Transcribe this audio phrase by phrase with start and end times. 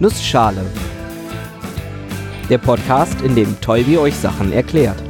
[0.00, 0.64] Nussschale.
[2.48, 5.02] Der Podcast, in dem Tolbi euch Sachen erklärt.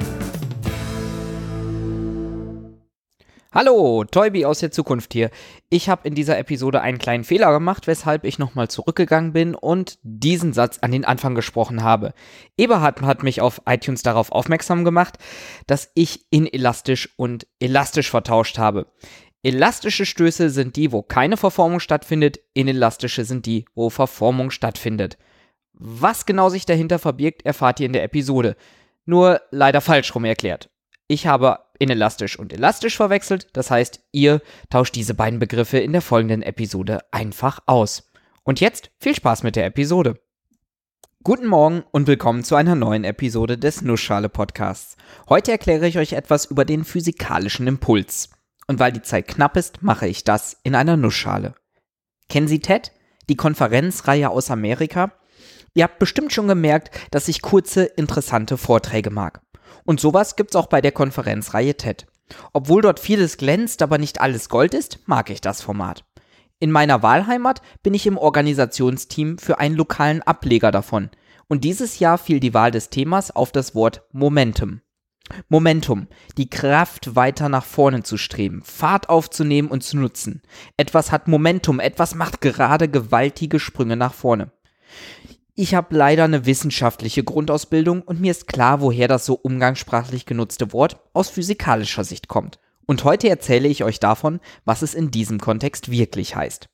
[3.52, 5.30] Hallo, Tolbi aus der Zukunft hier.
[5.68, 9.98] Ich habe in dieser Episode einen kleinen Fehler gemacht, weshalb ich nochmal zurückgegangen bin und
[10.02, 12.14] diesen Satz an den Anfang gesprochen habe.
[12.56, 15.18] Eberhard hat mich auf iTunes darauf aufmerksam gemacht,
[15.66, 18.86] dass ich inelastisch und elastisch vertauscht habe.
[19.42, 25.16] Elastische Stöße sind die, wo keine Verformung stattfindet, inelastische sind die, wo Verformung stattfindet.
[25.72, 28.56] Was genau sich dahinter verbirgt, erfahrt ihr in der Episode.
[29.04, 30.70] Nur leider falsch rum erklärt.
[31.06, 36.02] Ich habe inelastisch und elastisch verwechselt, das heißt, ihr tauscht diese beiden Begriffe in der
[36.02, 38.10] folgenden Episode einfach aus.
[38.42, 40.20] Und jetzt viel Spaß mit der Episode.
[41.22, 44.96] Guten Morgen und willkommen zu einer neuen Episode des Nussschale Podcasts.
[45.28, 48.30] Heute erkläre ich euch etwas über den physikalischen Impuls.
[48.68, 51.54] Und weil die Zeit knapp ist, mache ich das in einer Nussschale.
[52.28, 52.92] Kennen Sie TED?
[53.28, 55.12] Die Konferenzreihe aus Amerika?
[55.74, 59.40] Ihr habt bestimmt schon gemerkt, dass ich kurze, interessante Vorträge mag.
[59.84, 62.06] Und sowas gibt's auch bei der Konferenzreihe TED.
[62.52, 66.04] Obwohl dort vieles glänzt, aber nicht alles Gold ist, mag ich das Format.
[66.60, 71.10] In meiner Wahlheimat bin ich im Organisationsteam für einen lokalen Ableger davon.
[71.48, 74.82] Und dieses Jahr fiel die Wahl des Themas auf das Wort Momentum.
[75.48, 80.42] Momentum, die Kraft weiter nach vorne zu streben, Fahrt aufzunehmen und zu nutzen.
[80.76, 84.50] Etwas hat Momentum, etwas macht gerade gewaltige Sprünge nach vorne.
[85.54, 90.72] Ich habe leider eine wissenschaftliche Grundausbildung und mir ist klar, woher das so umgangssprachlich genutzte
[90.72, 92.60] Wort aus physikalischer Sicht kommt.
[92.86, 96.68] Und heute erzähle ich euch davon, was es in diesem Kontext wirklich heißt.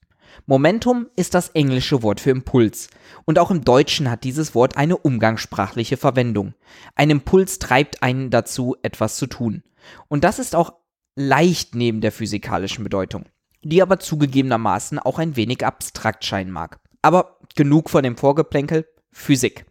[0.46, 2.88] Momentum ist das englische Wort für Impuls.
[3.24, 6.54] Und auch im Deutschen hat dieses Wort eine umgangssprachliche Verwendung.
[6.94, 9.62] Ein Impuls treibt einen dazu, etwas zu tun.
[10.08, 10.74] Und das ist auch
[11.16, 13.26] leicht neben der physikalischen Bedeutung,
[13.62, 16.78] die aber zugegebenermaßen auch ein wenig abstrakt scheinen mag.
[17.02, 19.66] Aber genug von dem Vorgeplänkel, Physik.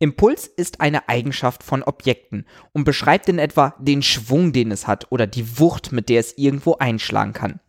[0.00, 5.10] Impuls ist eine Eigenschaft von Objekten und beschreibt in etwa den Schwung, den es hat
[5.12, 7.60] oder die Wucht, mit der es irgendwo einschlagen kann.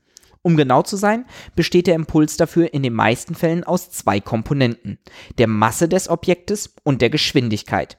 [0.45, 1.25] Um genau zu sein,
[1.55, 4.99] besteht der Impuls dafür in den meisten Fällen aus zwei Komponenten,
[5.39, 7.97] der Masse des Objektes und der Geschwindigkeit.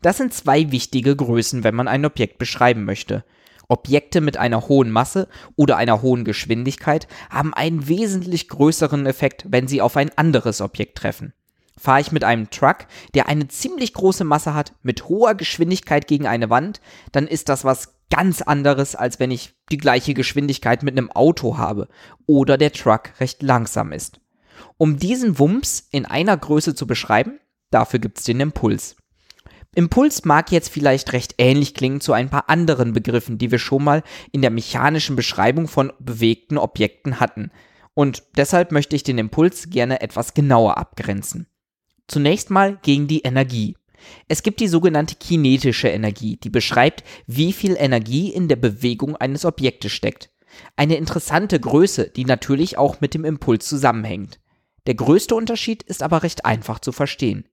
[0.00, 3.24] Das sind zwei wichtige Größen, wenn man ein Objekt beschreiben möchte.
[3.66, 5.26] Objekte mit einer hohen Masse
[5.56, 10.98] oder einer hohen Geschwindigkeit haben einen wesentlich größeren Effekt, wenn sie auf ein anderes Objekt
[10.98, 11.32] treffen.
[11.76, 16.28] Fahre ich mit einem Truck, der eine ziemlich große Masse hat, mit hoher Geschwindigkeit gegen
[16.28, 20.96] eine Wand, dann ist das was ganz anderes, als wenn ich die gleiche Geschwindigkeit mit
[20.96, 21.88] einem Auto habe
[22.26, 24.20] oder der Truck recht langsam ist.
[24.76, 27.38] Um diesen Wumms in einer Größe zu beschreiben,
[27.70, 28.96] dafür gibt es den Impuls.
[29.74, 33.84] Impuls mag jetzt vielleicht recht ähnlich klingen zu ein paar anderen Begriffen, die wir schon
[33.84, 34.02] mal
[34.32, 37.50] in der mechanischen Beschreibung von bewegten Objekten hatten.
[37.94, 41.46] Und deshalb möchte ich den Impuls gerne etwas genauer abgrenzen.
[42.06, 43.76] Zunächst mal gegen die Energie.
[44.28, 49.44] Es gibt die sogenannte kinetische Energie, die beschreibt, wie viel Energie in der Bewegung eines
[49.44, 50.30] Objektes steckt.
[50.76, 54.40] Eine interessante Größe, die natürlich auch mit dem Impuls zusammenhängt.
[54.86, 57.44] Der größte Unterschied ist aber recht einfach zu verstehen.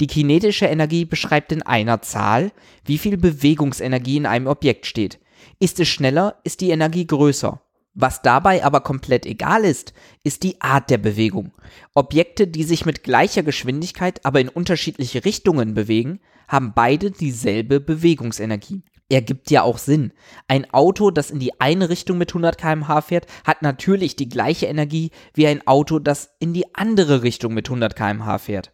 [0.00, 2.52] Die kinetische Energie beschreibt in einer Zahl,
[2.84, 5.20] wie viel Bewegungsenergie in einem Objekt steht.
[5.58, 7.62] Ist es schneller, ist die Energie größer.
[7.94, 11.52] Was dabei aber komplett egal ist, ist die Art der Bewegung.
[11.94, 18.84] Objekte, die sich mit gleicher Geschwindigkeit, aber in unterschiedliche Richtungen bewegen, haben beide dieselbe Bewegungsenergie.
[19.08, 20.12] Ergibt ja auch Sinn.
[20.46, 24.66] Ein Auto, das in die eine Richtung mit 100 km/h fährt, hat natürlich die gleiche
[24.66, 28.72] Energie wie ein Auto, das in die andere Richtung mit 100 km/h fährt.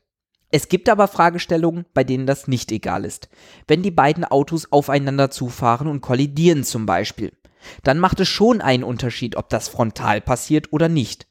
[0.51, 3.31] Es gibt aber Fragestellungen, bei denen das nicht egal ist.
[3.67, 7.33] Wenn die beiden Autos aufeinander zufahren und kollidieren zum Beispiel
[7.83, 11.27] dann macht es schon einen Unterschied, ob das frontal passiert oder nicht.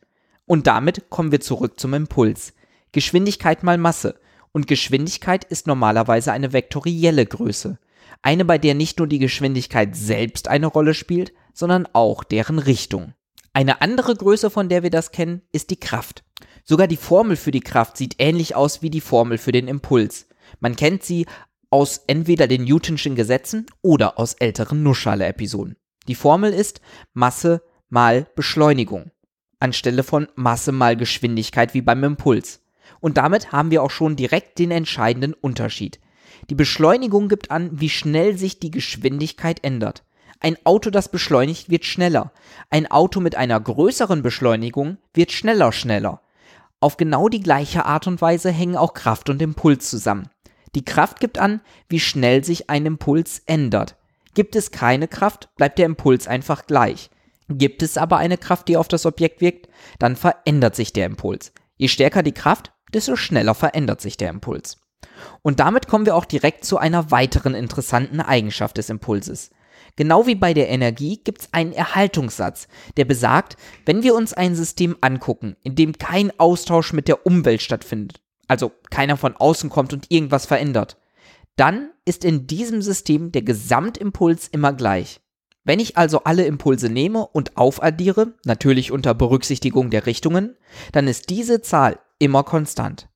[0.46, 2.54] Und damit kommen wir zurück zum Impuls.
[2.92, 4.20] Geschwindigkeit mal Masse.
[4.52, 7.78] Und Geschwindigkeit ist normalerweise eine vektorielle Größe.
[8.22, 13.14] Eine, bei der nicht nur die Geschwindigkeit selbst eine Rolle spielt, sondern auch deren Richtung.
[13.54, 16.24] Eine andere Größe, von der wir das kennen, ist die Kraft.
[16.64, 20.28] Sogar die Formel für die Kraft sieht ähnlich aus wie die Formel für den Impuls.
[20.60, 21.26] Man kennt sie
[21.70, 25.76] aus entweder den Newtonschen Gesetzen oder aus älteren Nussschale-Episoden.
[26.08, 26.82] Die Formel ist
[27.14, 29.12] Masse mal Beschleunigung
[29.66, 32.62] anstelle von Masse mal Geschwindigkeit wie beim Impuls.
[33.00, 36.00] Und damit haben wir auch schon direkt den entscheidenden Unterschied.
[36.50, 40.04] Die Beschleunigung gibt an, wie schnell sich die Geschwindigkeit ändert.
[40.40, 42.32] Ein Auto, das beschleunigt, wird schneller.
[42.70, 46.22] Ein Auto mit einer größeren Beschleunigung wird schneller schneller.
[46.80, 50.30] Auf genau die gleiche Art und Weise hängen auch Kraft und Impuls zusammen.
[50.76, 53.96] Die Kraft gibt an, wie schnell sich ein Impuls ändert.
[54.36, 57.10] Gibt es keine Kraft, bleibt der Impuls einfach gleich.
[57.48, 61.54] Gibt es aber eine Kraft, die auf das Objekt wirkt, dann verändert sich der Impuls.
[61.78, 64.78] Je stärker die Kraft, desto schneller verändert sich der Impuls.
[65.42, 69.52] Und damit kommen wir auch direkt zu einer weiteren interessanten Eigenschaft des Impulses.
[69.96, 72.68] Genau wie bei der Energie gibt es einen Erhaltungssatz,
[72.98, 73.56] der besagt,
[73.86, 78.74] wenn wir uns ein System angucken, in dem kein Austausch mit der Umwelt stattfindet, also
[78.90, 80.98] keiner von außen kommt und irgendwas verändert,
[81.56, 85.22] dann ist in diesem System der Gesamtimpuls immer gleich.
[85.64, 90.56] Wenn ich also alle Impulse nehme und aufaddiere, natürlich unter Berücksichtigung der Richtungen,
[90.92, 93.10] dann ist diese Zahl immer konstant.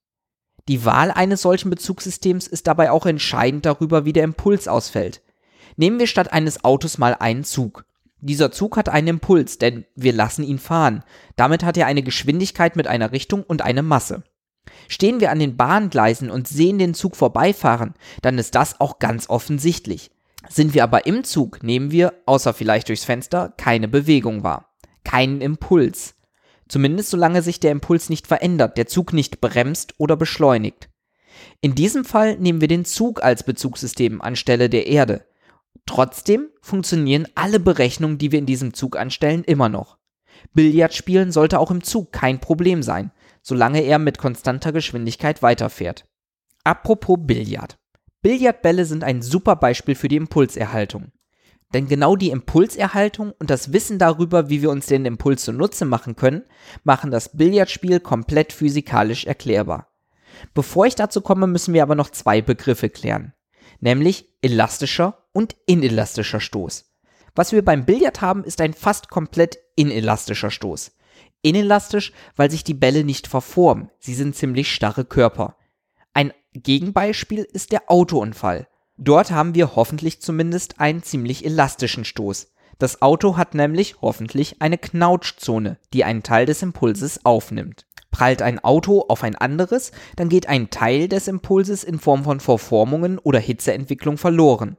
[0.68, 5.22] Die Wahl eines solchen Bezugssystems ist dabei auch entscheidend darüber, wie der Impuls ausfällt.
[5.76, 7.84] Nehmen wir statt eines Autos mal einen Zug.
[8.20, 11.04] Dieser Zug hat einen Impuls, denn wir lassen ihn fahren.
[11.36, 14.24] Damit hat er eine Geschwindigkeit mit einer Richtung und eine Masse.
[14.88, 19.28] Stehen wir an den Bahngleisen und sehen den Zug vorbeifahren, dann ist das auch ganz
[19.28, 20.10] offensichtlich.
[20.48, 24.74] Sind wir aber im Zug, nehmen wir, außer vielleicht durchs Fenster, keine Bewegung wahr.
[25.04, 26.14] Keinen Impuls.
[26.68, 30.88] Zumindest solange sich der Impuls nicht verändert, der Zug nicht bremst oder beschleunigt.
[31.60, 35.26] In diesem Fall nehmen wir den Zug als Bezugssystem anstelle der Erde.
[35.86, 39.98] Trotzdem funktionieren alle Berechnungen, die wir in diesem Zug anstellen, immer noch.
[40.54, 43.12] Billardspielen sollte auch im Zug kein Problem sein,
[43.42, 46.04] solange er mit konstanter Geschwindigkeit weiterfährt.
[46.64, 47.78] Apropos Billard.
[48.22, 51.12] Billardbälle sind ein super Beispiel für die Impulserhaltung.
[51.72, 56.16] Denn genau die Impulserhaltung und das Wissen darüber, wie wir uns den Impuls zunutze machen
[56.16, 56.42] können,
[56.82, 59.88] machen das Billardspiel komplett physikalisch erklärbar.
[60.52, 63.34] Bevor ich dazu komme, müssen wir aber noch zwei Begriffe klären,
[63.78, 66.86] nämlich elastischer und inelastischer Stoß.
[67.34, 70.92] Was wir beim Billard haben, ist ein fast komplett inelastischer Stoß.
[71.42, 75.56] Inelastisch, weil sich die Bälle nicht verformen, sie sind ziemlich starre Körper.
[76.12, 78.66] Ein Gegenbeispiel ist der Autounfall.
[78.96, 82.52] Dort haben wir hoffentlich zumindest einen ziemlich elastischen Stoß.
[82.78, 87.86] Das Auto hat nämlich hoffentlich eine Knautschzone, die einen Teil des Impulses aufnimmt.
[88.10, 92.40] Prallt ein Auto auf ein anderes, dann geht ein Teil des Impulses in Form von
[92.40, 94.76] Verformungen oder Hitzeentwicklung verloren.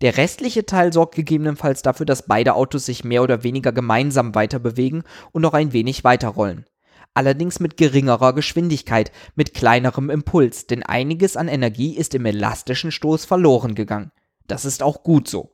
[0.00, 4.58] Der restliche Teil sorgt gegebenenfalls dafür, dass beide Autos sich mehr oder weniger gemeinsam weiter
[4.58, 6.66] bewegen und noch ein wenig weiterrollen
[7.14, 13.24] allerdings mit geringerer Geschwindigkeit, mit kleinerem Impuls, denn einiges an Energie ist im elastischen Stoß
[13.24, 14.10] verloren gegangen.
[14.46, 15.52] Das ist auch gut so.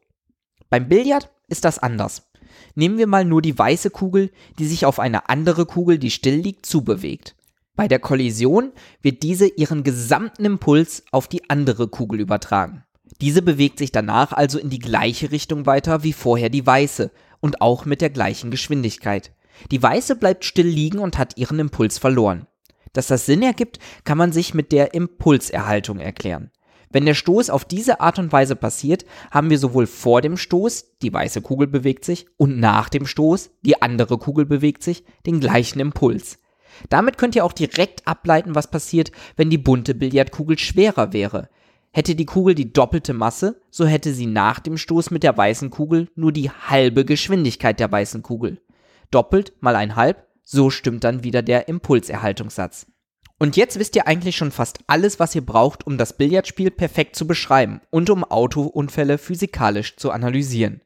[0.70, 2.30] Beim Billard ist das anders.
[2.74, 6.36] Nehmen wir mal nur die weiße Kugel, die sich auf eine andere Kugel, die still
[6.36, 7.36] liegt, zubewegt.
[7.76, 12.84] Bei der Kollision wird diese ihren gesamten Impuls auf die andere Kugel übertragen.
[13.20, 17.60] Diese bewegt sich danach also in die gleiche Richtung weiter wie vorher die weiße und
[17.60, 19.32] auch mit der gleichen Geschwindigkeit.
[19.70, 22.46] Die Weiße bleibt still liegen und hat ihren Impuls verloren.
[22.92, 26.50] Dass das Sinn ergibt, kann man sich mit der Impulserhaltung erklären.
[26.92, 30.96] Wenn der Stoß auf diese Art und Weise passiert, haben wir sowohl vor dem Stoß,
[31.02, 35.38] die weiße Kugel bewegt sich, und nach dem Stoß, die andere Kugel bewegt sich, den
[35.38, 36.38] gleichen Impuls.
[36.88, 41.48] Damit könnt ihr auch direkt ableiten, was passiert, wenn die bunte Billardkugel schwerer wäre.
[41.92, 45.70] Hätte die Kugel die doppelte Masse, so hätte sie nach dem Stoß mit der weißen
[45.70, 48.60] Kugel nur die halbe Geschwindigkeit der weißen Kugel
[49.10, 52.86] doppelt mal ein halb, so stimmt dann wieder der Impulserhaltungssatz.
[53.38, 57.16] Und jetzt wisst ihr eigentlich schon fast alles, was ihr braucht, um das Billardspiel perfekt
[57.16, 60.82] zu beschreiben und um Autounfälle physikalisch zu analysieren.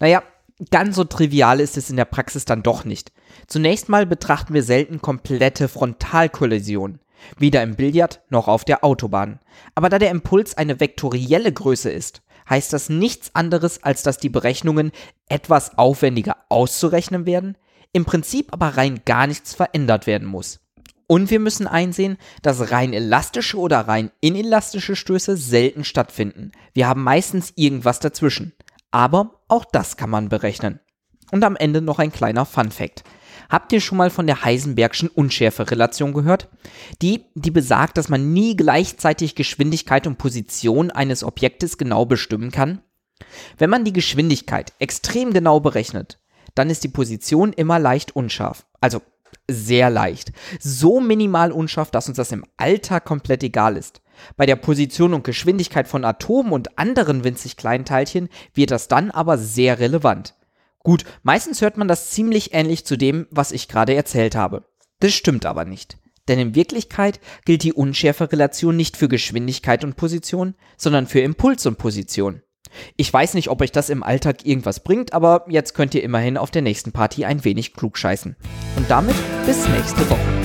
[0.00, 0.22] Naja,
[0.70, 3.12] ganz so trivial ist es in der Praxis dann doch nicht.
[3.46, 7.00] Zunächst mal betrachten wir selten komplette Frontalkollisionen,
[7.38, 9.40] weder im Billard noch auf der Autobahn.
[9.74, 14.28] Aber da der Impuls eine vektorielle Größe ist, heißt das nichts anderes, als dass die
[14.28, 14.92] Berechnungen
[15.28, 17.56] etwas aufwendiger auszurechnen werden,
[17.92, 20.60] im Prinzip aber rein gar nichts verändert werden muss.
[21.06, 26.52] Und wir müssen einsehen, dass rein elastische oder rein inelastische Stöße selten stattfinden.
[26.72, 28.54] Wir haben meistens irgendwas dazwischen.
[28.90, 30.80] Aber auch das kann man berechnen.
[31.30, 33.02] Und am Ende noch ein kleiner Fun Fact.
[33.48, 36.48] Habt ihr schon mal von der Heisenbergschen Unschärferelation gehört?
[37.02, 42.80] Die, die besagt, dass man nie gleichzeitig Geschwindigkeit und Position eines Objektes genau bestimmen kann?
[43.58, 46.18] Wenn man die Geschwindigkeit extrem genau berechnet,
[46.54, 48.66] dann ist die Position immer leicht unscharf.
[48.80, 49.00] Also
[49.48, 50.32] sehr leicht.
[50.60, 54.00] So minimal unscharf, dass uns das im Alltag komplett egal ist.
[54.36, 59.10] Bei der Position und Geschwindigkeit von Atomen und anderen winzig kleinen Teilchen wird das dann
[59.10, 60.34] aber sehr relevant.
[60.84, 64.66] Gut, meistens hört man das ziemlich ähnlich zu dem, was ich gerade erzählt habe.
[65.00, 65.96] Das stimmt aber nicht.
[66.28, 71.78] Denn in Wirklichkeit gilt die Unschärferelation nicht für Geschwindigkeit und Position, sondern für Impuls und
[71.78, 72.42] Position.
[72.96, 76.36] Ich weiß nicht, ob euch das im Alltag irgendwas bringt, aber jetzt könnt ihr immerhin
[76.36, 78.36] auf der nächsten Party ein wenig klugscheißen.
[78.76, 80.43] Und damit bis nächste Woche.